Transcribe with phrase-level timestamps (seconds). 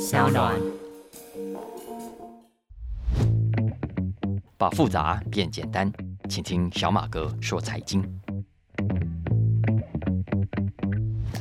[0.00, 0.54] 小暖。
[4.56, 5.92] 把复杂变简单，
[6.28, 8.17] 请听小马哥说财经。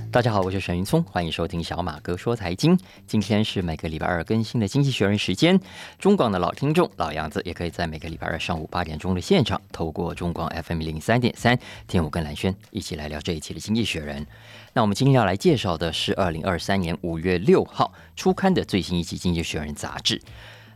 [0.09, 2.79] 大家好，我是沈云聪，欢迎收听小马哥说财经。
[3.05, 5.59] 今天是每个礼拜二更新的《经济学人》时间。
[5.99, 14.23] 中广的老听众老样子，也可以在每个礼拜二上午八点钟的现场，透过中广 FM 零三点三，听我跟蓝轩一起来聊这一期的《经济学人》。
[14.73, 20.21] 那我们今天要来介绍的是二零二三年五月六号出刊的最新一期《经济学人》杂志。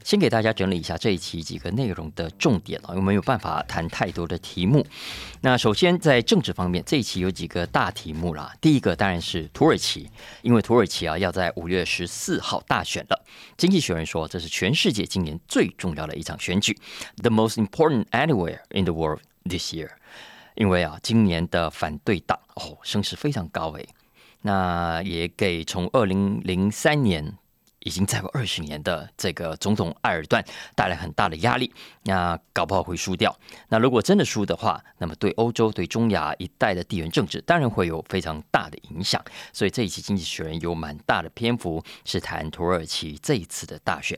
[0.04, 4.86] 先给大家整理一下这一期几个内容的重点啊，因为没有办法谈太多的题目。
[5.42, 8.54] 那首先在政治方面，这一期有几个大题目啦。
[8.60, 10.10] 第一个当然是土耳其，
[10.42, 13.26] 因为土耳其啊要在五月十四号大选了。
[13.58, 16.78] 经济学人说，这是全世界今年最重要的一场选举
[17.22, 19.90] ，the most important anywhere in the world this year。
[20.56, 23.88] 因为啊，今年的反对党哦声势非常高诶，
[24.42, 27.38] 那也给从二零零三年。
[27.82, 30.44] 已经在过二十年的这个总统埃尔段
[30.76, 31.72] 带来很大的压力，
[32.04, 33.36] 那搞不好会输掉。
[33.70, 39.24] 那如果真的输的话，那么对欧洲、对中亚一带的地缘政治当然会有非常大的影响。
[39.52, 44.18] 所以这一期《经济学人》有蛮大的篇幅是谈土耳其这一次的大选。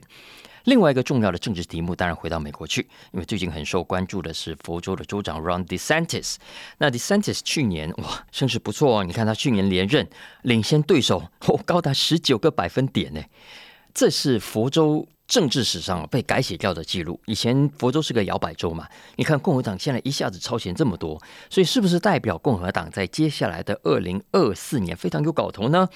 [0.64, 6.36] 另外一个重要的政治题目，当然回到美国去，因为最近很受关注的是佛州的州长 Ron DeSantis。
[6.78, 10.08] 那 DeSantis 去年哇声势不错哦，你看他去年连任，
[10.42, 13.22] 领先对手哦高达十九个百分点呢，
[13.92, 17.18] 这是佛州政治史上被改写掉的记录。
[17.26, 25.88] 以前佛州是个摇摆州嘛，你看共和党现在一下子超前这么多，所以是不是代表共和党在接下来的二零二四年非常有搞头呢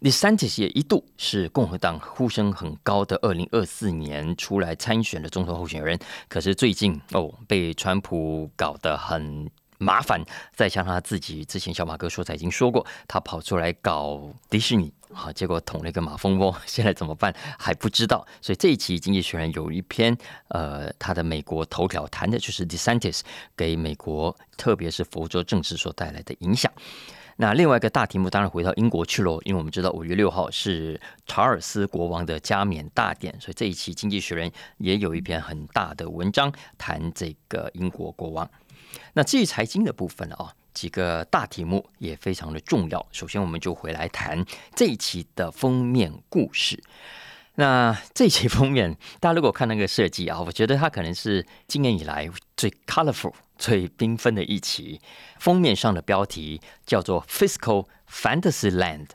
[0.00, 18.26] ？DeSantis 也一度是共和党呼声很高的二零二四年出来参选的总统候选人，可是最近哦被川普搞得很麻烦，再像他自己之前小马哥说财经说过，他跑出来搞迪士尼，好结果捅了一个马蜂窝， 现在怎么办还不知道。
[18.40, 20.16] 所以这一期《经济学人》有一篇
[20.48, 23.20] 呃他的美国头条谈的就是 DeSantis
[23.56, 26.72] 给美国特别是佛州政治所带来的影响。
[27.40, 38.50] 那另外一个大题目当然回到英国去喽，因为我们知道五月六号是查尔斯国王的加冕大典，所以这一期《经济学人》也有一篇很大的文章谈这个英国国王。
[39.12, 43.06] 那至于财经的部分啊，几个大题目也非常的重要。
[43.12, 44.44] 首先，我们就回来谈
[44.74, 46.82] 这一期的封面故事。
[47.54, 53.32] 那这一期封面，大家如果看那个设计啊，我觉得它可能是今年以来最 colorful。
[53.58, 55.00] 最缤纷的一期，
[55.38, 59.08] 封面上的标题叫做 “Fiscal Fantasyland”。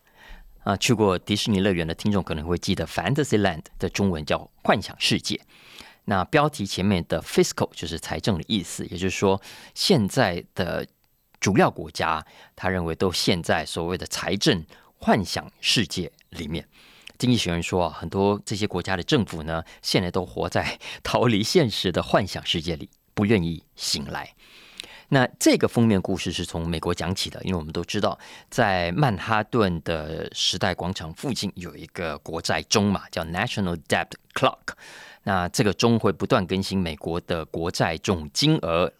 [0.64, 5.42] 啊，去过迪士尼乐园的听众可能会记得 “Fantasyland” 的中文叫“幻想世界”。
[6.06, 9.42] 那标题前面的 “Fiscal” 就是财政的意思，也就是说，
[9.74, 10.86] 现在的
[11.40, 14.66] 主要国家，他认为都陷在所谓的财政
[14.98, 16.68] 幻想世界里面。
[17.18, 22.90] 经济学人说啊，很多这些国家的政府呢，现在都活在 逃离现实的幻想世界里。
[23.14, 24.34] 不愿意醒来。
[25.10, 28.18] 那这个封面故事是从美国讲起的，因为我们都知道，
[28.50, 34.74] 在曼哈顿的时代广场附近有一个国债钟嘛，叫 National Debt Clock。
[35.26, 38.92] 那这个钟会不断更新美国的国债总金额，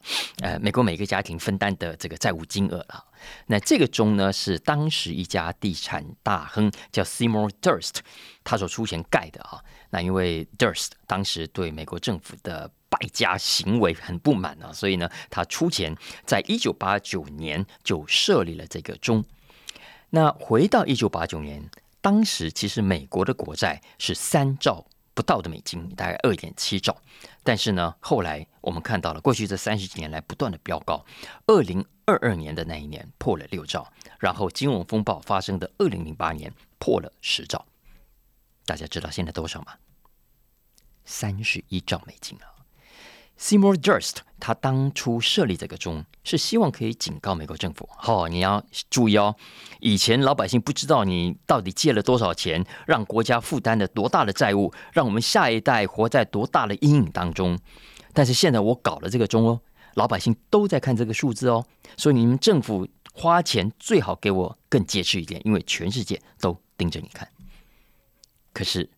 [0.42, 3.04] 呃，美国每个家庭分担的这个债务金额了。
[3.48, 7.96] 那这个钟呢，是当时一家地产大亨叫 Seymour Durst
[8.44, 9.62] 他所出钱盖的啊。
[9.90, 19.26] 那因为 Durst 当时对美国政府的败家行为很不满啊，所以呢，他出钱，在一九八九年就设立了这个钟。
[20.12, 21.68] 那回到一九八九年，
[22.02, 26.96] 当时其实美国的国债是三兆不到的美金，大概二点七兆。
[27.42, 31.04] 但是呢，后来我们看到了，过去这三十几年来不断的飙高，
[31.48, 37.66] 二零二二年的那一年破了六兆，然后金融风暴发生的二零零八年破了十兆。
[38.66, 39.74] 大家知道现在多少吗？
[41.06, 42.53] 三十一兆美金啊
[43.40, 49.36] ！Seymour Durst，他当初设立这个钟，是希望可以警告美国政府：，哦，你要注意哦，
[49.80, 57.60] 以前老百姓不知道你到底借了多少钱，让国家负担了多大的债务，让我们下一代活在多大的阴影当中。
[58.14, 59.60] 但是现在我搞了这个钟哦，
[59.96, 61.66] 老百姓都在看这个数字哦，
[61.98, 67.28] 所以你们政府花钱最好给我更节制一点，因为全世界都盯着你看。
[68.54, 68.90] 可是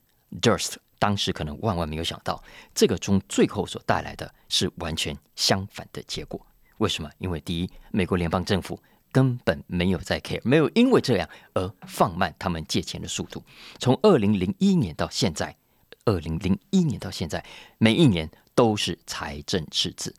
[0.41, 0.75] Durst。
[0.99, 2.43] 当时可能万万没有想到，
[2.73, 6.39] 这个中最后所带来的是完全相反的结果。
[6.77, 7.09] 为什么？
[7.19, 8.77] 因为第一，美国联邦政府
[9.11, 13.41] 根本没有在 care，没有因为这样而放慢他们借钱的速度。
[13.79, 15.55] 从二零零一年到现在，
[16.03, 17.45] 二零零一年到现在，
[17.77, 20.13] 每一年都是财政赤字。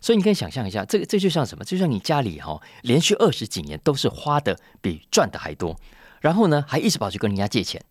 [0.00, 1.64] 所以你可以想象一下，这个这就像什么？
[1.64, 5.78] 就像你家里哈，连续二十几年都是花的比赚的还多，
[6.20, 7.84] 然后呢，还一直跑去跟人家借钱。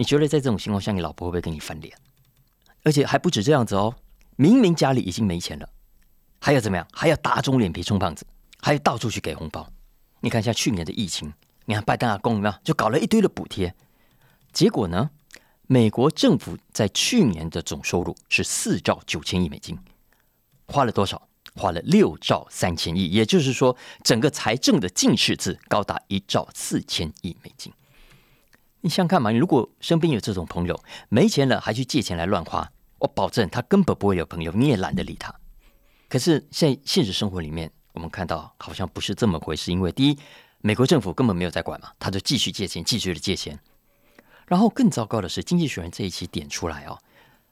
[0.00, 1.94] 你觉得在这种情况下，你老婆会不会跟你翻脸？
[2.84, 3.94] 而且还不止这样子哦，
[4.36, 5.68] 明明家里已经没钱了，
[6.40, 6.88] 还要怎么样？
[6.90, 8.26] 还要打肿脸皮充胖子，
[8.62, 9.70] 还要到处去给红包。
[10.20, 11.30] 你看，一下去年的疫情，
[11.66, 13.74] 你看拜登阿公有没有就搞了一堆的补贴？
[14.54, 15.10] 结果呢，
[15.66, 19.78] 美国政府在去年的总收入是四兆九千亿美金，
[20.66, 21.28] 花了多少？
[21.56, 27.70] 花了六兆三千亿，也就是说，整个财政的净赤字高达一兆四千亿美金。
[28.82, 29.30] 你想看嘛？
[29.30, 35.34] 你如果身边有这种朋友，没钱了还去借钱来乱花，我保证他根本不会有朋友，你也懒得理他。
[36.08, 39.70] 可是，在现实生活里面，我们看到好像不是这么回事。
[39.70, 40.18] 因为第一，
[40.60, 43.58] 美国政府根本没有在管嘛，他就继续借钱，继续的借钱。
[44.46, 46.98] 然后更糟糕的是，《经济学人》这一期点出来哦，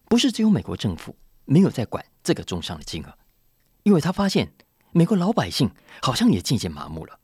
[0.08, 1.14] 不是只有美国政府
[1.44, 3.14] 没有在管这个中上的金额，
[3.82, 4.50] 因为他发现
[4.92, 5.70] 美国老百姓
[6.02, 7.18] 好像也渐渐麻木了。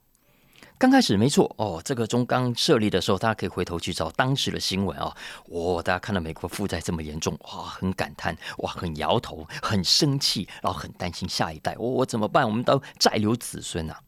[0.77, 5.15] 刚开始没错哦，这个中刚设立的时候，大家可以回头去找当时的新闻啊。
[5.47, 12.45] 哇，大家看到美国负债这么严重，哇，很感叹，哇，很摇头，很生气，然后很担心下一代，我我怎么办？
[12.45, 14.01] 我们都债留子孙啊。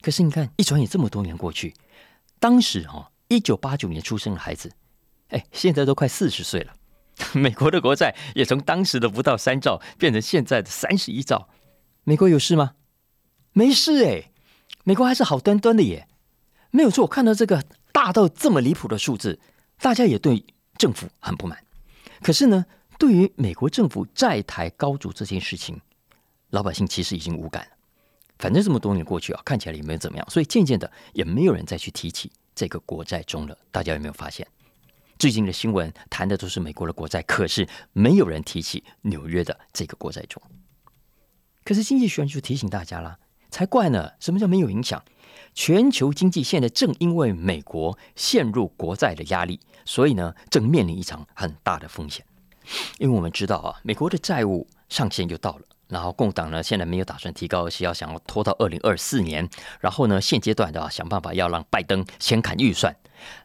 [0.00, 1.74] 可是你看，一转眼这么多年过去，
[2.40, 4.72] 当时哈，一九八九年出生的孩子，
[5.28, 6.72] 哎，现在都快四十岁了。
[7.34, 11.48] 美国的国债也从当时的不到三兆变成现在的三十一兆。
[12.02, 12.72] 美国有事吗？
[13.52, 14.30] 没事哎。
[14.88, 16.08] 美国还是好端端的耶，
[16.70, 17.02] 没有错。
[17.02, 17.62] 我看到这个
[17.92, 19.38] 大到这么离谱的数字，
[19.80, 20.42] 大家也对
[20.78, 21.62] 政府很不满。
[22.22, 22.64] 可是呢，
[22.98, 25.78] 对于美国政府债台高筑这件事情，
[26.48, 27.76] 老百姓其实已经无感了。
[28.38, 33.54] 反正这么多年过去啊，看起来也没有怎么样，所以渐渐的也没有人再去提起这个国债中了。
[33.70, 34.48] 大家有没有发现，
[35.18, 40.42] 最近的新闻谈的都是美国的国债，可是没有人提起纽约的这个国债中。
[41.62, 43.18] 可是经济学人就提醒大家了。
[43.50, 44.12] 才怪呢！
[44.20, 45.02] 什么叫没有影响？
[45.54, 52.24] 全球经济现在正因为美国陷入国债的压力，所以呢，正面临一场很大的风险。
[52.98, 59.48] 因为我们知道啊，美国的债务上限就到了，然后共党呢现在没有打算提高，而是要想要拖到二零二四年。
[59.80, 62.94] 然后呢，现阶段的想办法要让拜登先砍预算。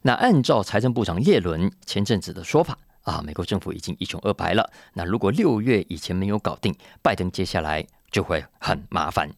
[0.04, 4.70] 那按照财政部长耶伦前阵子的说法啊，美国政府已经一穷二白了。
[4.94, 9.30] 那如果六月以前没有搞定，拜登接下来就会很麻烦。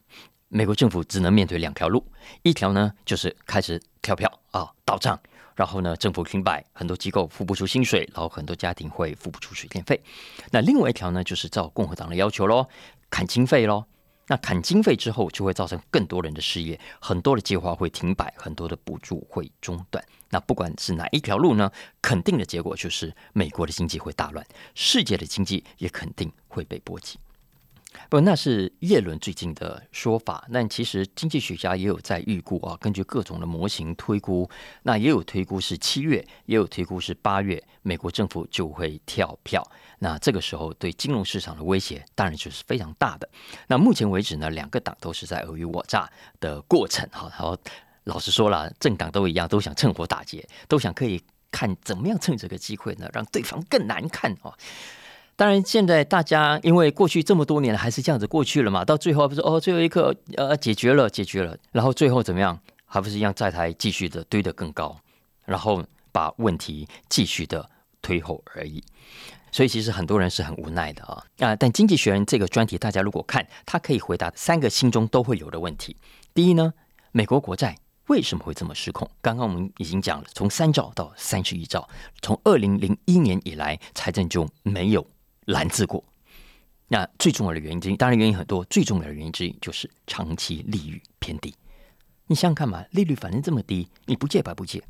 [0.48, 2.04] 美国政府只能面对两条路，
[2.42, 5.18] 一条呢就是开始跳票啊倒账，
[5.54, 10.00] 然后呢政府停摆，很多机构付不出薪水，然后很多家庭会付不出水电费。
[10.52, 12.68] 那另外一条呢就是照共和党的要求喽，
[13.10, 13.84] 砍经费喽。
[14.28, 20.04] 那砍经费之后就会造成更多人的失业，很多的计划会停摆，很多的补助会中断。
[20.30, 21.70] 那不管是哪一条路呢，
[22.02, 24.44] 肯定的结果就是美国的经济会大乱，
[24.74, 27.20] 世界的经济也肯定会被波及。
[28.08, 30.46] 不，那是叶伦最近的说法。
[30.52, 34.48] 但其实经济学家也有在预估啊，根据各种的模型推估，
[34.82, 39.66] 那也有推估是七月，也有推估是八月，美国政府就会跳票。
[39.98, 43.28] 那这个时候对金融市场的威胁，当然就是非常大的。
[43.66, 46.10] 那目前为止呢，两个党都是在尔虞我诈
[46.40, 47.28] 的过程哈。
[47.30, 47.56] 然后
[48.04, 54.52] 老实说了，政党都一样，都想趁火打劫，都想可以看怎么样趁这个机会呢，让对方更难看哦。
[55.36, 64.96] 当然，现在大家因为过去这么多年还是这样子过去了嘛，到最后不是哦，最后一刻呃解决了，解决了，然后最后怎么样，还不是一样债台继续的堆得更高，
[65.44, 67.68] 然后把问题继续的
[68.00, 68.82] 推后而已。
[69.52, 71.56] 所以其实很多人是很无奈的啊啊！
[71.56, 75.96] 但经济学人这个专题，大家如果看，他可以回答三个心中都会有的问题。
[76.32, 76.72] 第一呢，
[77.12, 79.10] 美国国债为什么会这么失控？
[79.20, 81.86] 刚刚我们已经讲了，从三兆到三十一兆，
[82.22, 85.06] 从二零零一年以来，财政就没有。
[85.46, 86.04] 蓝字过，
[86.88, 91.54] 那最重要的原因之一，当然原因很多，最重要的原因之一就是长期利率偏低。
[92.26, 94.82] 你想想看嘛，利率反正这么低，你不借白不借。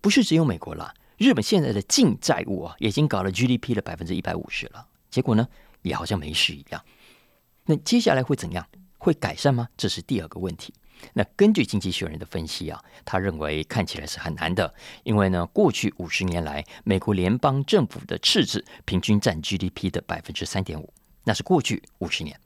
[0.00, 5.48] 不是只有美国啦，日本现在的净债务啊，已经搞了 GDP 的百分之一百五十了，结果呢，
[5.82, 6.84] 也好像没事一样。
[7.64, 8.64] 那接下来会怎样？
[8.98, 9.68] 会改善吗？
[9.76, 10.72] 这是第二个问题。
[11.12, 14.74] 那根据经济学人的分析啊，他认为看起来是很难的，
[15.04, 20.92] 因为呢，过去五十年来，美国联邦政府的赤字平均占 GDP 的百分之三点五，
[21.24, 22.38] 那是过去五十年。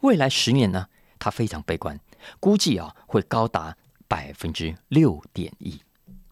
[0.00, 0.86] 未来十年呢，
[1.18, 1.98] 他非常悲观，
[2.38, 3.76] 估计啊会高达
[4.08, 5.80] 百分之六点一，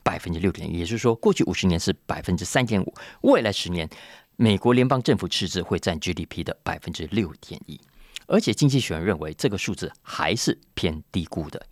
[0.03, 3.89] 百分之六点一，也就是说，过去五十年是百分之三点五，未来十年，
[4.37, 7.81] 美国联邦政府赤字会占 GDP 的百分之六点一。
[8.27, 11.67] 而且经济学人认为这个数字还是偏低估的。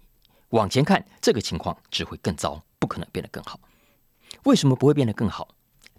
[0.50, 3.58] 往前看，这个情况只会更糟，不可能变得更好。
[4.44, 5.48] 为什么不会变得更好？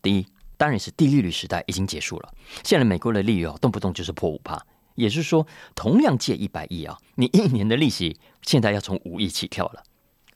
[0.02, 2.34] 第一，当然是低利率时代已经结束了。
[2.64, 4.64] 现在美国的利率啊，动不动就是破五趴，
[4.96, 5.46] 也就是说，
[5.76, 9.84] 同样借一百亿啊，你一年的利息现在要从五亿起跳了。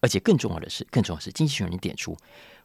[0.01, 2.17] 而且更重要的是，更重要是，经济学人点出，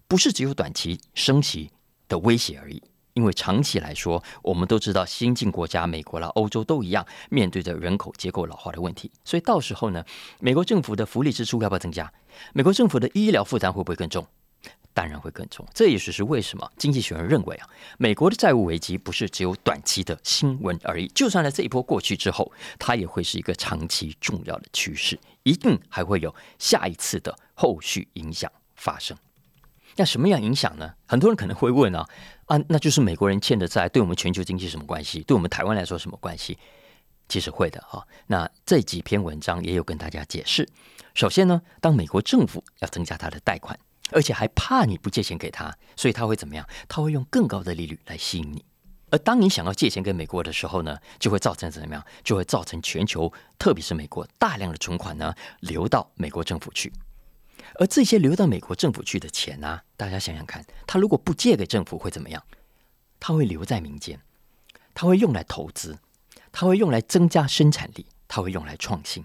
[0.06, 1.70] 不是只有短期升息。
[2.12, 2.82] 的威胁而已。
[3.14, 9.10] 因为长期来说，我们都知道，新进国家美国啦、欧洲都一样，面对着人口结构老化的问题。
[9.24, 10.04] 所以到时候呢，
[10.40, 12.12] 美国政府的福利支出要不要增加？
[12.52, 14.26] 美国政府的医疗负担会不会更重？
[14.94, 15.66] 当然会更重。
[15.72, 21.06] 这也许是为什么经济学人认为啊，美国的债务危机不是只有短期的新闻而已。
[21.14, 29.16] 就算在这一波过去之后，它也会是一个长期重要的趋势，一定还会有下一次的后续影响发生。
[29.96, 30.94] 那什么样影响呢？
[31.06, 32.06] 很多人可能会问啊
[32.52, 35.22] 啊，那就是美国人欠的债对我们全球经济什么关系？
[35.22, 36.58] 对我们台湾来说什么关系？
[37.26, 38.06] 其实会的哈。
[38.26, 40.68] 那这几篇文章也有跟大家解释。
[41.14, 43.78] 首先呢，当美国政府要增加它的贷款，
[44.10, 46.68] 而且还怕你不借钱给他，所以他会怎么样？
[46.86, 48.62] 他会用更高的利率来吸引你。
[49.08, 52.04] 而当你想要借钱给美国的时候呢，就会造成怎么样？
[52.22, 56.92] 就会造成全球，特别是美国大量的存款呢流到美国政府去。
[57.74, 59.80] 而这些流到美国政府去的钱呢？
[59.96, 62.42] 大家想想看，他如果不借给政府会怎么样？
[63.18, 64.20] 他会留在民间，
[64.94, 65.98] 他会用来投资，
[66.50, 69.24] 他会用来增加生产力，他会用来创新。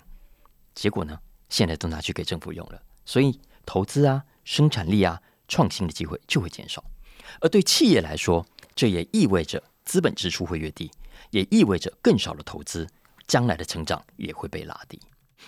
[0.75, 6.83] 结果呢，现在都拿去给政府用了，所以投资啊、生产力啊、创新的机会就会减少。
[7.41, 10.91] 而对企业来说，这也意味着资本支出会越低，
[11.31, 12.87] 也意味着更少的投资，
[13.25, 15.01] 将来的成长也会被拉低。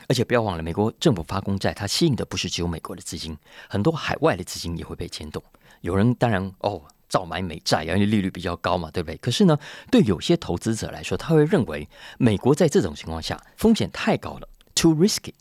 [0.08, 5.44] 而且不要忘了，美国政府发公债，它吸引的不是只有美国的资金，很多海外的资金也会被牵动。
[5.82, 9.18] 有人当然哦，照买美债，因为利率比较高嘛，对不对？
[9.18, 9.58] 可是呢，
[9.90, 15.34] 对有些投资者来说，他会认为美国在这种情况下风险太高了，too risky，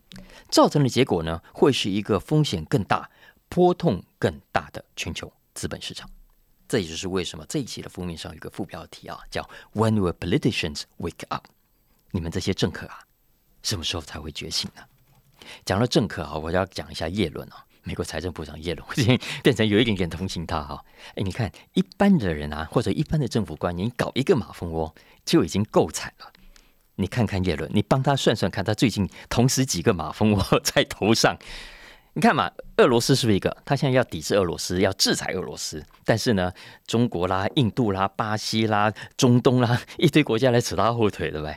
[0.51, 3.11] 造成的结果呢，会是一个风险更大、
[3.49, 6.09] 波动更大的全球资本市场。
[6.69, 9.43] 这也就是为什么这一期的封面上有个副标题啊，叫
[9.75, 11.47] “When will politicians wake up？”
[12.13, 13.01] 你们这些政客啊！
[13.63, 14.83] 什么时候才会觉醒呢？
[15.65, 20.85] 讲到政客啊，我要讲一下叶伦啊，美国财政部长叶伦，我已经变成有一点点同情他哈。
[21.15, 26.33] 哎，你看一般的人啊，或者一般的政府官员，搞一个马蜂窝就已经够惨了。
[26.97, 31.37] 你看看叶伦，你帮他算算看，他最近同时几个马蜂窝在头上？
[32.15, 33.57] 你看嘛，俄罗斯是不是一个？
[33.65, 36.53] 他现在要抵制俄罗斯，要制裁俄罗斯，但是呢，
[36.87, 41.55] 中国啦、印度啦、巴西啦、中东啦，一堆国家来扯他后腿，对不对？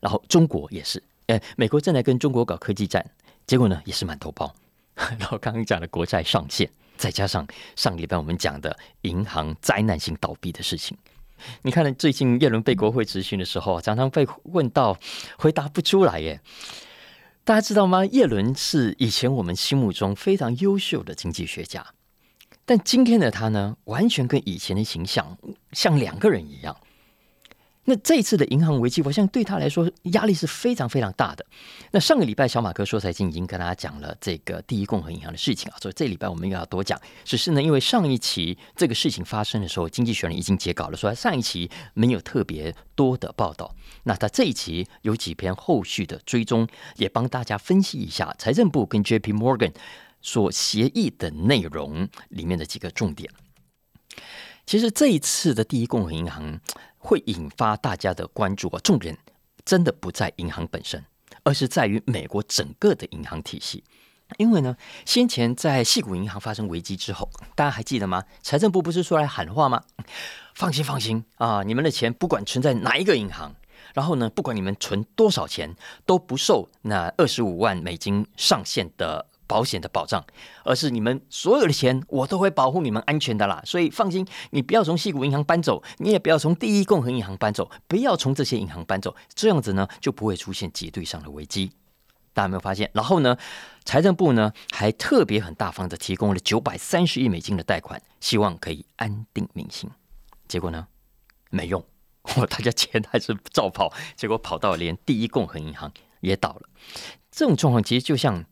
[0.00, 1.00] 然后中国也是。
[1.26, 3.04] 哎，美国正在跟中国搞科技战，
[3.46, 4.54] 结果呢也是满头包。
[5.18, 10.96] 然后刚刚讲的国债上限，再加上上礼拜我们讲的银行灾难性倒闭的事情，
[11.62, 14.96] 你看最近叶伦被国会质询的时候，常常被问到
[15.36, 16.40] 回答不出来耶。
[17.44, 18.06] 大家知道吗？
[18.06, 21.86] 叶伦是以前我们心目中非常优秀的经济学家，
[22.64, 25.36] 但今天的他呢，完全跟以前的形象
[25.72, 26.76] 像两个人一样。
[27.88, 31.46] 那这一次的银行危机，我相信对他来说压力是非常非常大的。
[31.92, 37.00] 那上个礼拜小马哥说财经已经跟大家讲了这个第一共和银行的事情啊，所以这礼拜我们又要多讲。
[37.24, 43.72] 只是呢，因为上一期这个事情发生的时候，经济学人已经截稿了，说上一期没有特别多的报道。
[44.02, 46.66] 那他这一期有几篇后续的追踪，
[46.96, 49.72] 也帮大家分析一下财政部跟 J P Morgan
[50.20, 53.30] 所协议的内容里面的几个重点。
[54.66, 56.60] 其实这一次的第一共和银行。
[56.98, 58.80] 会引发大家的关注啊！
[58.82, 59.16] 重点
[59.64, 61.04] 真的不在银行本身，
[61.44, 63.84] 而是在于美国整个的银行体系。
[64.38, 68.24] 因为呢，先前在细谷银行发生危机之后，大家还记得吗？
[68.42, 69.84] 财政部不是出来喊话吗？
[70.56, 71.62] 放心，放心啊！
[71.62, 73.54] 你们的钱不管存在哪一个银行，
[73.94, 79.26] 然后呢，不管你们存多少钱，都不受那二十五万美金上限的。
[79.46, 80.24] 保险的保障，
[80.64, 83.62] 而是你们所有的钱，我都会保护你们安全的啦。
[83.64, 91.70] 所以放心，你不要从西谷银行搬走，你也不要从第一共和银行搬走，不要从这些银行搬走，这样子呢就不会出现结对上的危机。
[92.32, 92.90] 大家有没有发现？
[92.92, 93.36] 然后呢，
[93.84, 99.88] 财政部呢还特别很大方的提供了九百三十亿美金的贷款，希望可以安定民心。
[100.46, 100.86] 结果呢，
[101.50, 101.82] 没用，
[102.50, 106.68] 大家钱还是照跑，结果跑到连第一共和银行也倒了。
[107.30, 108.44] 这种状况其实就像。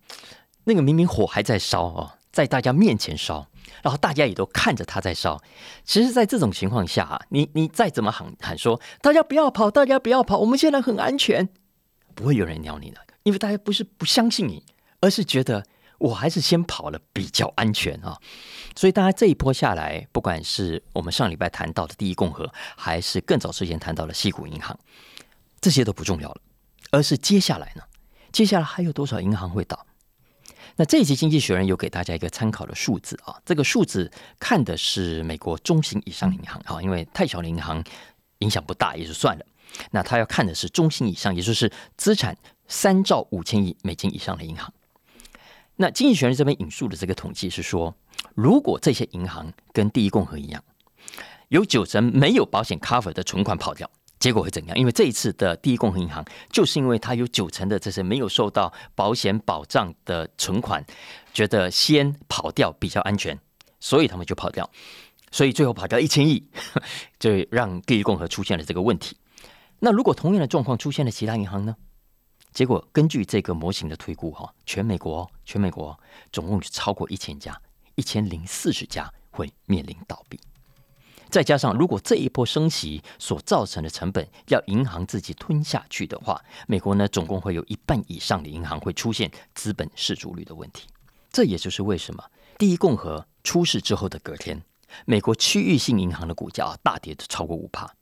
[0.64, 3.46] 那个明明火还在烧哦，在大家面前烧，
[3.82, 5.40] 然后大家也都看着他在烧。
[5.84, 11.48] 其实，在这种情况下啊，你你再怎么喊喊说，大家不要跑，大家不要跑，我们现在很安全，
[12.14, 14.64] 不会有人鸟你的，因为大家不是不相信你，
[15.00, 15.64] 而是觉得
[15.98, 18.18] 我还是先跑了比较安全啊。
[18.74, 24.78] 所以，大家这一波下来，不管是我们上礼拜谈到的第一共和，还是更早之前谈到的西谷银行，
[25.60, 26.40] 这些都不重要了，
[26.90, 27.82] 而是接下来呢？
[28.32, 29.86] 接下来还有多少银行会倒？
[30.76, 37.82] 那这一期《经济学人》有给大家一个参考的数字啊，这个数字看的是美国中型以上银行啊，因为太小的银行
[38.38, 39.46] 影响不大也就算了。
[39.92, 44.72] 那他要看的是中型以上，也就是资产三兆五千亿美金以上的银行。
[45.76, 47.94] 那《经济学人》这边引述的这个统计是说，
[48.34, 50.62] 如果这些银行跟第一共和一样，
[51.48, 53.88] 有九成没有保险 cover 的存款跑掉，
[54.24, 54.74] 结果会怎样？
[54.78, 60.82] 因为这一次的第一共和银行，就是因为它有九成的这些没有受到保险保障的存款，
[61.34, 63.38] 觉得先跑掉比较安全，
[63.80, 64.70] 所以他们就跑掉，
[65.30, 66.42] 所以最后跑掉一千亿，
[67.20, 69.14] 就让第一共和出现了这个问题。
[69.80, 71.76] 那如果同样的状况出现了其他银行呢？
[72.54, 76.00] 结果根据这个模型的推估，哈，全美国全美国
[76.32, 77.60] 总共超过一千家，
[77.94, 80.40] 一千零四十家会面临倒闭。
[81.34, 90.86] 再加上如果这一波升息所造成的成本要银行自己吞下去的话，美国呢总共会有一半以上的银行会出现资本市足率的问题。
[91.32, 92.22] 这也就是为什么
[92.56, 94.62] 第一共和出事之后的隔天，
[95.06, 97.92] 美国区域性银行的股价大跌的超过五帕。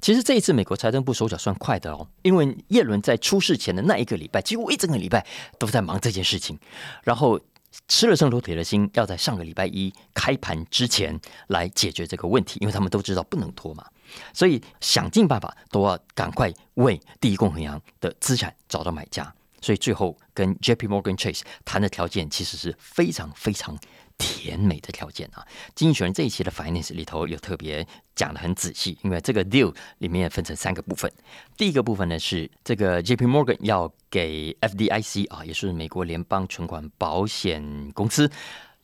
[0.00, 5.26] 其实这一次美国财政部手脚算快的哦，因为耶伦在出事前的那一个礼拜，几乎一整个礼拜
[5.58, 6.56] 都在忙这件事情，
[7.02, 7.40] 然后
[7.86, 13.84] 吃了秤砣铁的心，要在上个礼拜一开盘之前来解决这个问题，因为他们都知道不能拖嘛，
[14.32, 23.78] 所以想尽办法都要赶快为第一共和洋的资产找到买家，所以最后跟 J P Morgan Chase 谈的条件其实是非常非常。
[24.20, 25.46] 甜美的条件啊！
[25.76, 27.86] 经济学人这一期的 finance 里头有特别
[28.16, 31.08] 讲的很仔细，因为这个 deal 里面分成三个部分。
[31.56, 38.28] 第一个部分呢是这个 J P Morgan 要给 F D I C 啊，也是美国联邦存款保险公司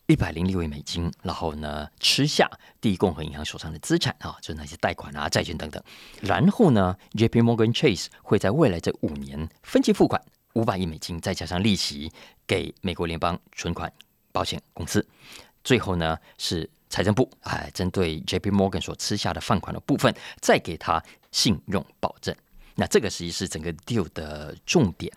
[0.07, 5.83] 一百零六亿美金，然后呢吃下第一共和银行手上的资产啊，就是那些贷款啊、债券等等。
[6.21, 10.21] 然后呢，J P Morgan Chase 会在未来这五年分期付款
[10.55, 12.11] 五百亿美金，再加上利息
[12.45, 13.91] 给美国联邦存款。
[14.31, 15.07] 保险公司，
[15.63, 22.35] 最后呢是财政部，哎，针对 J P Morgan 所吃下的放款的部分，再给他信用保证。
[22.75, 25.09] 那这个实际是整个 deal 的重点。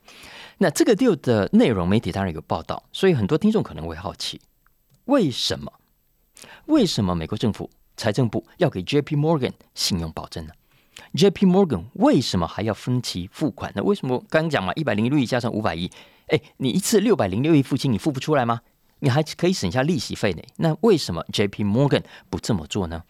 [0.59, 4.41] 那这个 deal 的内容，媒体当然有报道，所以很多听众可能会好奇，
[5.07, 5.73] 为什么？
[6.67, 10.53] 为什么美国政府财政部要给 J P Morgan 信用保证呢
[11.15, 13.83] ？J P Morgan 为什么还要分期付款呢？
[13.83, 15.91] 为什么刚刚讲嘛，一百零六亿加上五百亿，
[16.29, 18.61] 哎，你一次六百零六亿付清，你付不出来吗？
[19.01, 23.03] 你还可以省下利息费呢，那为什么 J P Morgan 不这么做呢？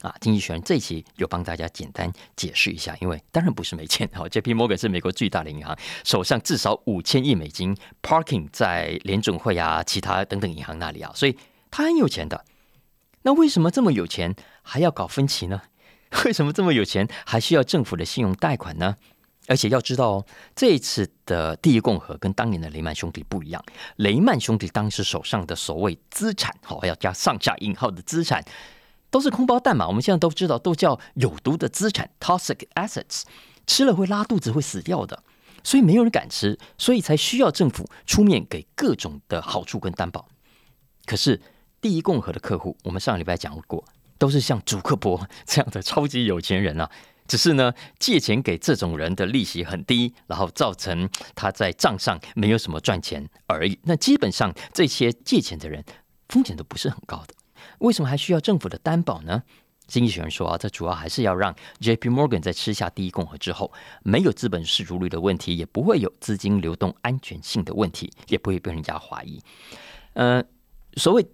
[0.00, 11.36] 啊，经济学人这一期有帮大家简单解释一下，因为当然不是没钱哦，J P Morgan 是美国最大的银行，手上至少五千亿美金 parking 在联准会啊、其他等等银行那里啊，所以
[11.70, 12.44] 他很有钱的。
[13.22, 15.62] 那为什么这么有钱还要搞分期呢？
[16.24, 18.96] 为什么这么有钱还需要政府的信用贷款呢？
[19.46, 23.64] 而且要知道哦，这一次的第一共和跟当年的雷曼兄弟不一样。
[23.96, 28.44] 雷曼兄弟当时手上的所谓资产，好要加上下引号的资产，
[29.08, 29.88] 都是空包蛋嘛。
[29.88, 33.22] 我们现在都知道，都叫有毒的资产 （toxic assets），
[33.66, 35.22] 吃了会拉肚子、会死掉的，
[35.64, 40.28] 所以没有人敢吃，所以才需要政府出面给各种的好处跟担保。
[41.06, 41.40] 可是
[41.80, 43.82] 第一共和的客户，我们上礼拜讲过，
[44.18, 46.90] 都是像祖克伯这样的超级有钱人啊。
[47.26, 53.78] 只是呢，借钱给这种人的利息很低，然后造成他在账上没有什么赚钱而已。
[53.82, 55.84] 那基本上这些借钱的人
[56.30, 57.34] 风险都不是很高的，
[57.80, 59.42] 为什么还需要政府的担保呢？
[59.86, 63.70] 经济学人说啊，这主要还是要让 J P Morgan 在吃下第一共和之后，
[64.02, 69.38] 没有资本市足率的问题，也不会有资金流动安全性的问题，也不会被人家怀疑。
[70.14, 70.42] 呃，
[70.96, 71.26] 所谓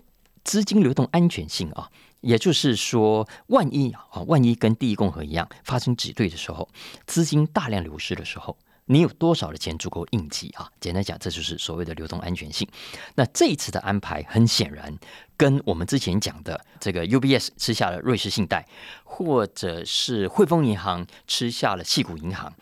[0.43, 1.89] 资金流动安全性啊。
[2.25, 6.69] 也就是说，万一啊，万一跟第一共和一样发生挤兑的时候，
[7.07, 8.57] 资金大量流失的时候，
[8.87, 10.71] 你有多少的钱足够应急啊？
[10.81, 12.67] 简单讲，这就是所谓的流动安全性。
[13.15, 14.97] 那这一次的安排，很显然
[15.37, 18.67] 跟我们之前讲的这个 UBS 吃下了瑞士信贷，
[19.05, 22.55] 或者是汇丰银行吃下了细谷银行，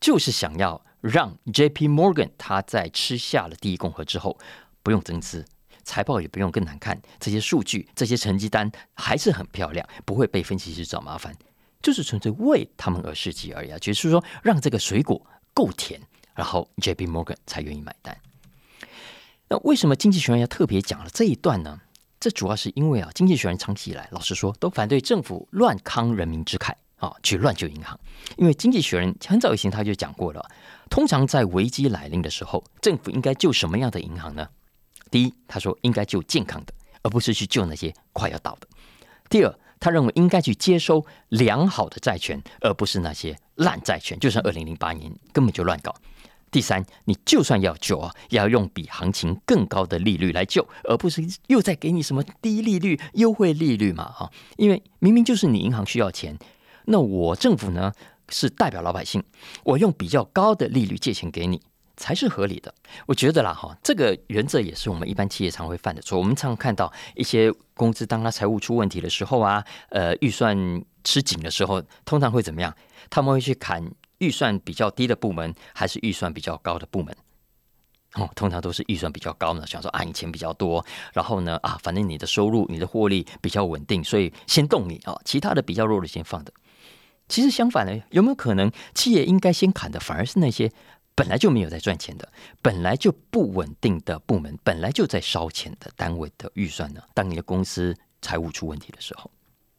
[0.00, 4.36] 就是想要让 JP Morgan 他在吃下了第一共和之后
[4.82, 5.44] 不用增资。
[5.86, 11.34] 财报也不用更难看，这些数据、这些成绩单还是很漂亮，不会被分析师找麻烦，
[11.80, 13.70] 就是纯粹为他们而设计而已。
[13.78, 16.00] 就是说，让这个水果够甜，
[16.34, 18.14] 然后 J P Morgan 才愿意买单。
[19.48, 21.80] 那为什么经济学人要特别讲了这一段呢？
[22.18, 27.96] 这主要是因为啊，经济学人长期以来，老实说，都反对政府乱慷人民之慨啊，去乱救银行。
[28.36, 30.44] 因为经济学人很早以前他就讲过了，
[30.90, 34.48] 通常在危机来临的时候，政府应该救什么样的银行呢？
[35.10, 38.66] 第一，他说应该救健康的，而不是去救那些快要倒的。
[39.28, 45.94] 第二，他认为应该去接收良好的债权，而不是那些烂债权，就像二零零八年根本就乱搞。
[46.50, 54.10] 第三，你就算要救啊，也要用比行情更高的利率来救，而不是又在给你什么低利率、优惠利率嘛？
[54.10, 56.38] 哈，因为明明就是你银行需要钱，
[56.86, 57.92] 那我政府呢
[58.28, 59.22] 是代表老百姓，
[59.64, 61.60] 我用比较高的利率借钱给你。
[61.96, 62.74] 才是合理的。
[63.06, 66.18] 我觉得啦，哈，这个原则也是我们一般企业常会犯的错。
[66.18, 70.56] 我们常看到一些公司，当他财务出问题的时候啊，呃，预算
[71.04, 72.74] 吃紧的时候，通常会怎么样？
[73.08, 77.14] 他们会去砍预算比较低的部门，还是预算比较高的部门？
[78.14, 86.52] 哦，通常都是预算比较高呢，想说啊，你钱比较多，然后呢啊，反正你的收入、你的获利比较稳定，所以先动你啊，其他的比较弱的先放的。
[87.28, 90.70] 其实相反呢，有没有可能企业应该先砍的，反而是那些
[91.16, 92.30] 本来就没有在赚钱的、
[92.62, 97.02] 本来就不稳定的部门、本来就在烧钱的单位的预算呢？
[97.14, 99.28] 当你的公司财务出问题的时候。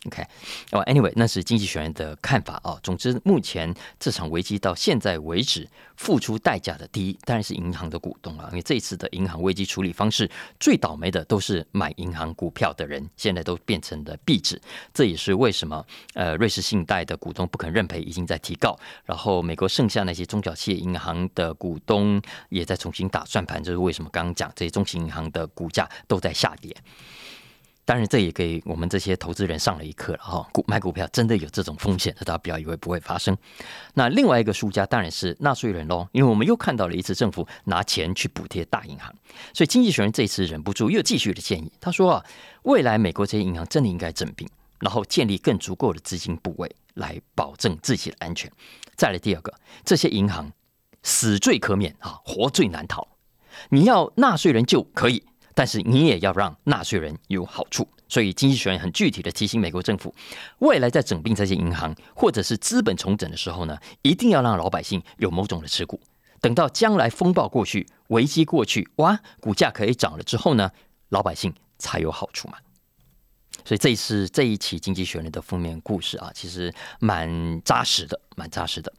[0.06, 0.24] OK，
[0.72, 2.80] 哦，Anyway，那是经济学人的看法哦。
[2.84, 8.48] 总之，目前这场危机到现在为止，付出代价的第一当然是银行的股东啊。
[8.52, 10.30] 因为这一次的银行危机处理方式，
[10.60, 14.62] 最倒霉的都是买银行股票的人，现在都变成了壁纸。
[14.94, 15.84] 这也是为什么
[16.14, 18.80] 呃，瑞士信贷的股东不肯认赔，已经在提告。
[19.04, 23.62] 然后，美国剩下那些中小企业银行的股东也在重新打算盘。
[23.62, 24.10] 这是为什么？
[24.12, 26.74] 刚刚讲这些中型银行的股价都在下跌。
[27.88, 30.46] 当然，这也给我们这些投资人上了一课了哈。
[30.52, 33.36] 股买股票真的有这种风险，大家不要以为不会发生。
[33.94, 39.16] 那另外一个输家当然是纳税人喽，因为我们又看到了一次政府拿钱去补贴大银行，
[39.54, 42.26] 所以经济学人这次忍不住又继续的建议，他说啊，
[42.64, 44.46] 未来美国这些银行真的应该整并，
[44.82, 48.52] 然后建立更足够的资金部位来保证自己的安全。
[48.98, 49.54] 再来第二个，
[49.86, 50.52] 这些银行
[51.04, 53.08] 死罪可免啊，活罪难逃，
[53.70, 55.24] 你要纳税人就可以。
[55.58, 60.14] 但是你也要让纳税人有好处，所以经济学人很具体的提醒美国政府，
[60.60, 66.00] 未来在整并这些银行或者是资本重整的时候呢，一定要让老百姓有某种的持股，
[66.40, 70.70] 等到将来风暴过去、危机过去，哇，股价可以涨了之后呢，
[71.10, 72.60] 老百姓才有好处嘛。
[73.68, 78.94] 所以这一次这一期《经济学人》的封面故事啊，其实蛮扎实的，蛮扎实的。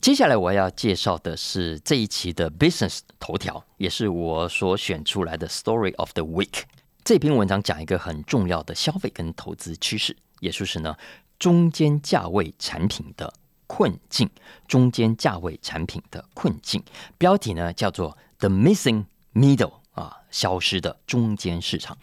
[0.00, 6.62] 接下来我要介绍的是这一期的 Business 头条，也是我所选出来的 Story of the Week。
[7.04, 10.96] 这篇文章讲一个很重要的消费跟投资趋势，也就是呢
[11.38, 13.30] 中间价位产品的
[13.66, 14.30] 困境。
[14.66, 16.82] 中间价位产品的困境，
[17.18, 21.98] 标题呢叫做 The Missing Middle 啊，消失的中间市场。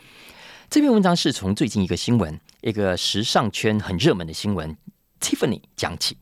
[0.74, 4.76] 这篇文章是从最近一个新闻，一个时尚圈很热门的新闻
[5.20, 6.18] ，Tiffany 讲起。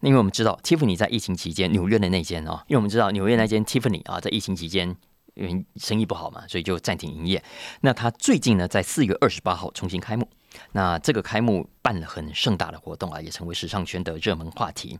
[0.00, 4.96] 因为我们知道 Tiffany 在疫情期间纽约的那间啊，因为我们知道纽约那间 Tiffany 啊，在疫情期间
[5.34, 7.44] 因为生意不好嘛，所以就暂停营业。
[7.82, 10.26] 那他最近呢，在四月二十八号重新开幕。
[10.72, 14.98] 那这个开幕办了很盛大的活动啊，也成为时尚圈的热门话题。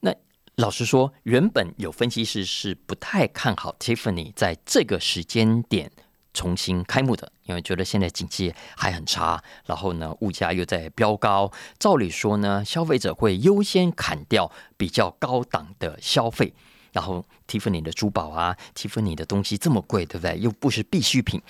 [0.00, 0.14] 那
[0.54, 5.92] 老实说，原本有分析师是不太看好 Tiffany 在这个时间点。
[6.34, 16.54] 重新开幕的，因为觉得现在经济还很差，然后呢，物价又在飙高，照理说呢，消费者会优先砍掉比较高档的消费。
[16.92, 20.38] 然后蒂芙尼的珠宝啊，蒂芙尼的东西这么贵，对不对？
[20.38, 21.40] 又不是必需品，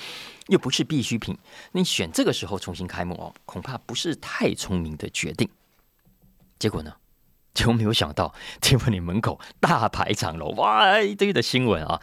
[0.46, 1.36] 又不是必需品，
[1.72, 5.48] 你选这个时候重新开幕哦，恐怕不是太聪明的决定。
[6.60, 6.94] 结果呢，
[7.52, 12.00] 就没有想到蒂芙尼门口大排长龙，哇，一堆的新闻啊！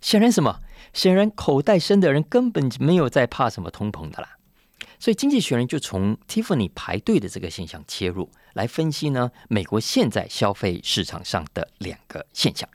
[0.00, 0.58] 显然什么？
[0.92, 4.36] 显然口袋深的人根本就没有在怕什么通膨的啦。
[4.98, 12.68] 所以经济学人就从 Tiffany 排队的这个现象切入，来分析呢美国现在消费市场上的两个现象。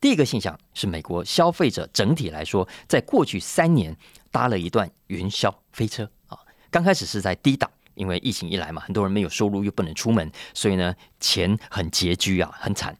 [0.00, 3.96] 第一个现象是美国消费者整体来说，在过去三年
[4.30, 6.38] 搭了一段云霄飞车啊。
[6.70, 12.96] 刚开始是在低档，因为疫情一来嘛，很多人没有收入又不能出门，所以呢钱很拮据啊，很惨。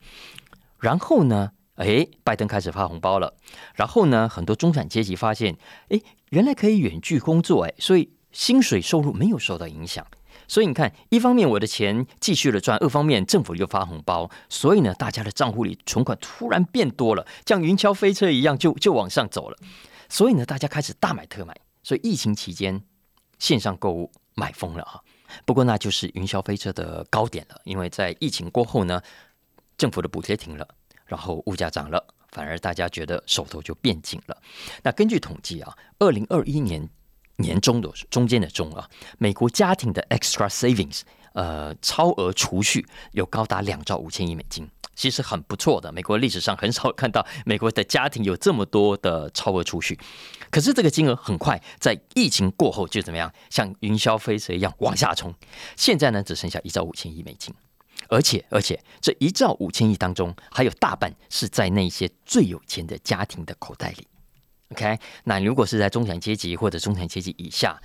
[0.80, 1.52] 然后呢？
[1.76, 3.34] 哎，拜登开始发红包了，
[3.74, 5.56] 然后呢，很多中产阶级发现，
[5.88, 10.06] 哎，原来可以远距工作，哎，所以薪水收入没有受到影响。
[10.48, 19.56] 所以你看，一方面我的钱继续的赚，二方面政府又发红包，所以呢，大家的账户里存款突然变多了，像云霄飞车一样就就往上走了。
[20.08, 22.80] 所以呢，大家开始大买特买，所以疫情期间
[23.38, 25.00] 线上购物买疯了啊。
[25.44, 29.02] 不过那就是云霄飞车的高点了，因为在疫情过后呢，
[29.76, 30.68] 政府的补贴停了。
[31.06, 34.36] 然后物价涨了，反而大家觉得手头就变紧了。
[34.82, 36.88] 那根据统计啊，二零二一年
[37.36, 38.88] 年中的中间的中啊，
[39.18, 41.02] 美国家庭的 extra savings，
[41.34, 45.92] 呃，超额储蓄有高达两兆五千亿美金，其实很不错的。
[45.92, 49.98] 美国历史上很少看到美国的家庭有这么多的超额储蓄，
[50.50, 55.34] 可是这个金额很快在疫情过后就怎么样，像云霄飞车一样往下冲，
[55.76, 57.54] 现在呢只剩下一兆五千亿美金。
[58.08, 64.06] 而且，而且这一兆五千亿当中，还有大半是在那些最有钱的家庭的口袋里。
[64.70, 67.80] OK，那如果是在中产阶级或者中产阶级以下，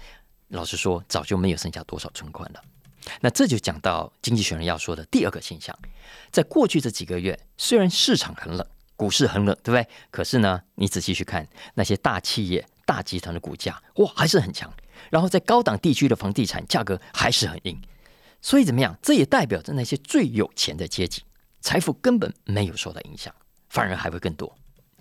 [0.47, 2.61] 老实说，早就没有剩下多少存款了。
[3.19, 5.77] 那这就讲到经济学人要说的第二个现象：
[6.31, 9.87] 在过去这几个月，虽然市场很冷，股市很冷，对不对？
[10.11, 14.71] 可是呢，你仔细去看那些大企业、大集团的股价，哇，还是很强。
[15.09, 17.79] 然后在高档地区的房地产价格还是很硬。
[18.41, 18.97] 所以怎么样？
[19.01, 21.23] 这也代表着那些最有钱的阶级，
[21.61, 23.33] 财富根本没有受到影响，
[23.69, 24.55] 反而还会更多。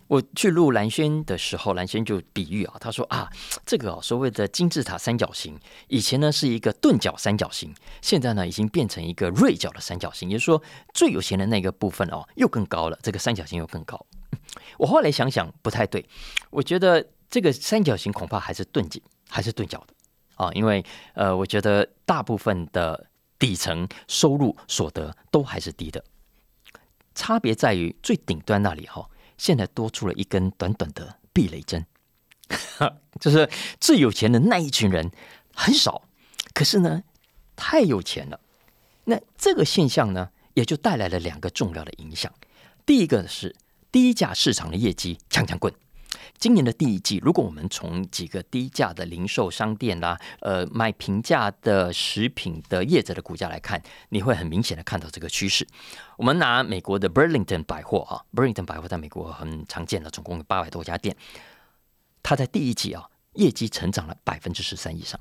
[0.07, 3.31] 我去录蓝轩的时候，蓝轩就比喻啊，他说啊，
[3.64, 7.72] 这个所谓的金字塔三角形，以前呢是一个钝角三角形，
[8.03, 10.61] 现在呢已经变成一个锐角的三角形，也就是说
[10.92, 14.05] 最有钱的那个部分哦又更高了，这个三角形又更高。
[14.79, 16.05] 我后来想想不太对，
[16.50, 19.94] 我觉得这个三角形恐怕还是钝角，还是钝角的
[20.35, 23.07] 啊，因为呃，我觉得大部分的
[23.40, 26.05] 底层收入所得都还是低的，
[27.14, 29.11] 差别在于最顶端那里哈。
[29.37, 31.87] 现在多出了一根短短的避雷针，
[33.18, 33.48] 就是
[33.81, 35.11] 最有钱的那一群人
[35.55, 36.03] 很少，
[36.53, 37.03] 可是呢
[37.57, 38.38] 太有钱了。
[39.05, 42.31] 那这个现象呢，也就带来了两个重要的影响。
[42.85, 43.57] 第一个是
[43.90, 45.72] 低价市场的业绩强强棍。
[46.40, 55.68] 今年的第一季，如果我们从几个低价的零售商店啦，呃，卖平价的食品的业者的股价来看，你会很明显的看到这个趋势。
[56.16, 61.14] 我们拿美国的 Burlington 百货啊，Burlington 百货在美国很常见的，总共有八百多家店，
[62.22, 65.20] 它在第一季啊，业绩成长了百分之十三以上。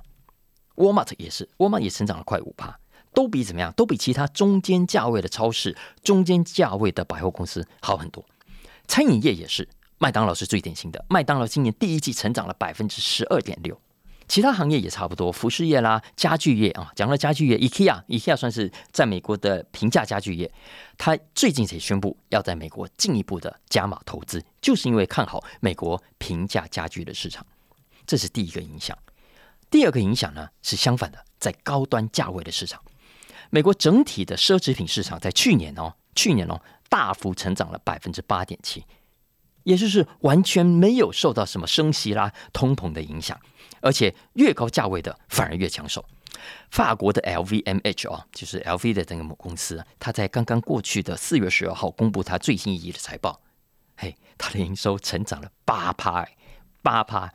[0.77, 2.79] Walmart 也是，Walmart 也成长了快五趴，
[3.13, 3.73] 都比怎么样？
[3.73, 8.23] 都比其他中间价位的超市、中间价位的百货公司好很多。
[8.88, 9.67] 餐饮业也是。
[10.01, 13.79] 麦当劳是最典型的，麦当劳今年第一季成长了百分之十二点六，
[14.29, 20.49] 其他行业也差不多，服饰业啦、家具业啊，讲了家具业，IKEA，IKEA 算是在美国的平价家具业，
[20.97, 27.45] 它最近才宣布要在美国进一步的加码投资，就是因为看好美国平价家具的市场，
[28.07, 28.97] 这是第一个影响。
[29.69, 32.81] 第二个影响呢是相反的，在高端价位的市场，
[33.49, 38.85] 美国整体的奢侈品市场在去年哦，去年哦大幅成长了百分之八点七。
[39.69, 43.39] 也就是完全没有受到什么升息啦、通膨的影响，
[43.82, 46.03] 而且越高价位的反而越抢手。
[46.71, 53.39] 法国的 LVMH 啊，就是 LV 的这个母公司，它在刚刚过去的四月十二号公布它最新一季的财报，
[53.95, 56.27] 嘿，它的营收成长了八趴，
[56.82, 57.32] 八趴。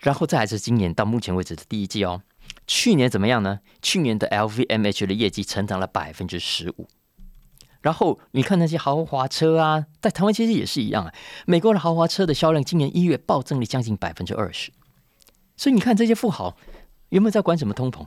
[0.00, 2.20] 然后再来是今年到目前为止的第一季哦，
[2.66, 3.60] 去年怎么样呢？
[3.80, 6.86] 去年的 LVMH 的业绩成长了百分之十五。
[7.80, 11.14] 然后你看那些豪华车啊，在台湾其实也是一样啊。
[11.46, 14.72] 美国的豪华车的销量今年一月暴增了将近百分之二十，
[15.56, 16.56] 所以你看这些富豪
[17.10, 18.06] 有没有在管什么通膨？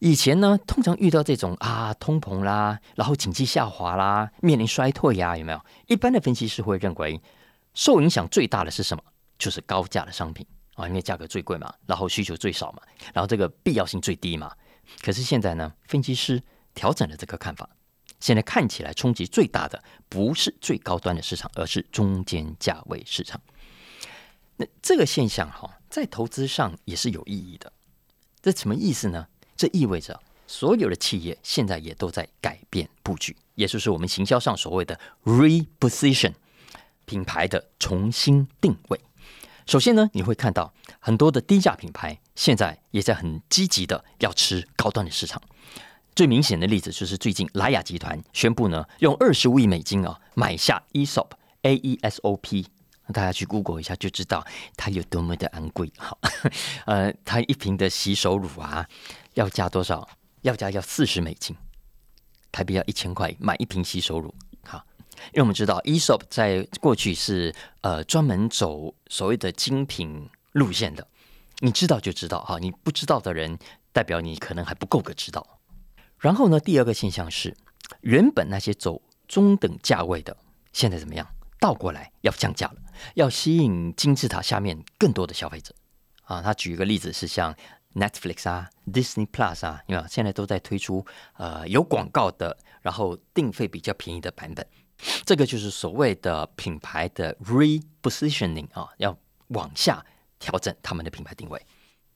[0.00, 5.60] 以前呢，通常遇到这种啊通膨啦，然后经济下滑啦，面临衰退呀，有没有？
[5.86, 7.20] 一般的分析师会认为，
[7.72, 9.02] 受影响最大的是什么？
[9.38, 14.52] 就是高价的商品啊，因为价格最贵嘛，然后需求最少嘛，然后这个必要性最低嘛。
[15.02, 16.42] 可是现在呢，分析师
[16.74, 17.68] 调整了这个看法。
[18.24, 23.38] 现在看起来冲击最大的不是最高端的市场，而是中间价位市场。
[24.56, 27.70] 那这个现象哈，在投资上也是有意义的。
[28.40, 29.26] 这什么意思呢？
[29.58, 36.32] 这意味着所有的企业现在也都在改变布局，也就是我们行销上所谓的 reposition
[37.04, 38.98] 品牌的重新定位。
[39.66, 45.42] 首先呢，你会看到很多的低价品牌现在也在很积极的要吃高端的市场。
[46.14, 51.30] 最明显的例子就是最近莱雅集团宣布呢，用二十五亿美金啊买下 ESOP
[51.62, 52.68] A E S O P，
[53.12, 54.46] 大家去 Google 一下就知道
[54.76, 55.92] 它有多么的昂贵。
[55.98, 56.16] 好，
[56.86, 58.86] 呃，它一瓶的洗手乳啊，
[59.34, 60.08] 要加多少？
[60.42, 61.56] 要加要四十美金，
[62.52, 64.32] 台币要一千块买一瓶洗手乳。
[64.64, 64.84] 好，
[65.32, 71.04] 因为我们知道 ESOP 在过去是呃专门走所谓的精品路线的，
[71.58, 73.58] 你知道就知道哈，你不知道的人
[73.92, 75.53] 代表你可能还不够个知道。
[76.18, 76.58] 然后呢？
[76.58, 77.54] 第二个现象是，
[78.00, 80.36] 原本那些走中等价位的，
[80.72, 81.26] 现在怎么样？
[81.60, 82.76] 倒过来要降价了，
[83.14, 85.74] 要吸引金字塔下面更多的消费者
[86.24, 86.42] 啊！
[86.42, 87.54] 他举一个例子是像
[87.94, 91.04] Netflix 啊、Disney Plus 啊，因为现在都在推出
[91.38, 94.66] 呃有广告的，然后定费比较便宜的版本。
[95.24, 99.16] 这个就是所谓的品牌的 repositioning 啊，要
[99.48, 100.04] 往下
[100.38, 101.60] 调整他们的品牌定位。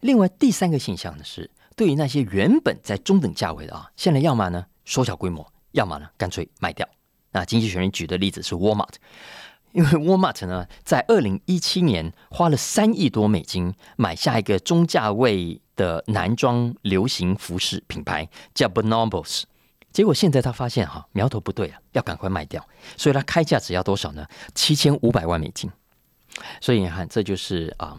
[0.00, 1.50] 另外第三个现象呢是。
[1.78, 6.86] 对于那些原本在中等价位的啊，现在要么呢缩小规模，要么呢干脆卖掉。
[7.30, 8.94] 那经济学人举的例子是 Walmart，
[9.70, 19.44] 因为 Walmart 呢在二零一七年花了三亿多美金买下一个中价位的男装流行服饰品牌叫 Bonobos，
[19.92, 24.26] 结果现在他发现哈苗头不对啊，要赶快卖掉，所以他开价只要多少呢？
[24.52, 25.70] 七千五百万美金。
[26.60, 27.96] 所以你看，这就是啊，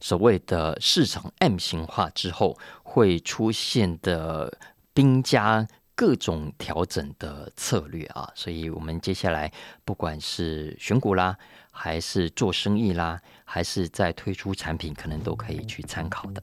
[0.00, 4.56] 所谓的市场 M 型化之后会出现的
[4.92, 9.52] 兵家各种调整的策略啊，所以我们接下来
[9.84, 11.36] 不管是选股啦，
[11.70, 16.42] 还是做生意啦，还是在推出产品，可能都可以去参考的。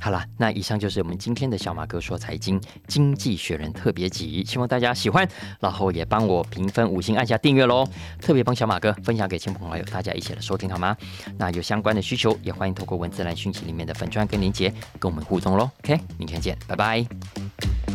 [0.00, 5.28] 好了，那以上就是我们今天的小马哥说财经经济学人特别集，希望大家喜欢，
[5.60, 7.86] 然后也帮我评分五星按下订阅喽，
[8.20, 10.96] 特别帮小马哥分享给亲朋好友，大家一起来收听好吗？
[11.36, 15.70] 那有相关的需求，也欢迎透过文字栏讯息里面的粉砖跟连结跟我们互动喽。
[15.82, 17.87] OK，明天见，拜拜。